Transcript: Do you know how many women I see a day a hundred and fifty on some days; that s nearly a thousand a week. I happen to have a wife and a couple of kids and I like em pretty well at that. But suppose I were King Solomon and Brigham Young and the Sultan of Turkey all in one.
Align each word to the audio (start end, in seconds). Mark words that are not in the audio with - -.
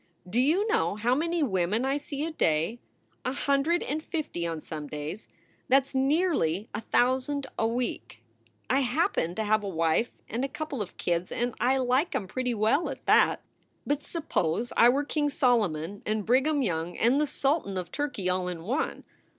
Do 0.27 0.39
you 0.39 0.65
know 0.65 0.95
how 0.95 1.13
many 1.13 1.43
women 1.43 1.85
I 1.85 1.97
see 1.97 2.25
a 2.25 2.31
day 2.31 2.79
a 3.23 3.33
hundred 3.33 3.83
and 3.83 4.01
fifty 4.01 4.47
on 4.47 4.59
some 4.59 4.87
days; 4.87 5.27
that 5.69 5.83
s 5.83 5.93
nearly 5.93 6.67
a 6.73 6.81
thousand 6.81 7.45
a 7.59 7.67
week. 7.67 8.23
I 8.67 8.79
happen 8.79 9.35
to 9.35 9.43
have 9.43 9.63
a 9.63 9.69
wife 9.69 10.19
and 10.27 10.43
a 10.43 10.47
couple 10.49 10.81
of 10.81 10.97
kids 10.97 11.31
and 11.31 11.53
I 11.59 11.77
like 11.77 12.15
em 12.15 12.25
pretty 12.27 12.55
well 12.55 12.89
at 12.89 13.05
that. 13.05 13.43
But 13.85 14.01
suppose 14.01 14.73
I 14.75 14.89
were 14.89 15.03
King 15.05 15.29
Solomon 15.29 16.01
and 16.03 16.25
Brigham 16.25 16.63
Young 16.63 16.97
and 16.97 17.21
the 17.21 17.27
Sultan 17.27 17.77
of 17.77 17.91
Turkey 17.91 18.27
all 18.27 18.47
in 18.47 18.63
one. 18.63 19.03